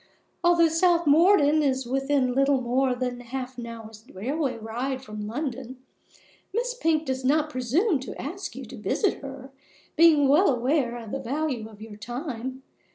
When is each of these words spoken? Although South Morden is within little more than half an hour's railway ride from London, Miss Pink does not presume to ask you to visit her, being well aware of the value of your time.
Although 0.43 0.69
South 0.69 1.05
Morden 1.05 1.61
is 1.61 1.85
within 1.85 2.33
little 2.33 2.59
more 2.59 2.95
than 2.95 3.19
half 3.19 3.59
an 3.59 3.67
hour's 3.67 4.03
railway 4.11 4.57
ride 4.57 5.03
from 5.03 5.27
London, 5.27 5.77
Miss 6.51 6.73
Pink 6.73 7.05
does 7.05 7.23
not 7.23 7.51
presume 7.51 7.99
to 7.99 8.19
ask 8.19 8.55
you 8.55 8.65
to 8.65 8.75
visit 8.77 9.21
her, 9.21 9.51
being 9.95 10.27
well 10.27 10.49
aware 10.49 10.97
of 10.97 11.11
the 11.11 11.19
value 11.19 11.69
of 11.69 11.83
your 11.83 11.97
time. 11.97 12.63